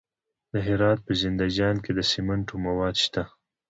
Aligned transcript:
د 0.51 0.53
هرات 0.67 0.99
په 1.05 1.13
زنده 1.21 1.47
جان 1.57 1.75
کې 1.83 1.91
د 1.95 1.99
سمنټو 2.11 2.55
مواد 2.65 2.95
شته. 3.03 3.23